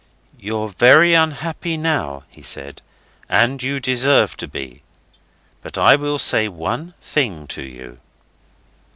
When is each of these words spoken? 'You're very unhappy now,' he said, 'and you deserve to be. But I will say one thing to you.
'You're 0.39 0.69
very 0.69 1.13
unhappy 1.13 1.77
now,' 1.77 2.23
he 2.27 2.41
said, 2.41 2.81
'and 3.29 3.61
you 3.61 3.79
deserve 3.79 4.35
to 4.37 4.47
be. 4.47 4.81
But 5.61 5.77
I 5.77 5.95
will 5.95 6.17
say 6.17 6.47
one 6.47 6.95
thing 6.99 7.45
to 7.49 7.61
you. 7.61 7.99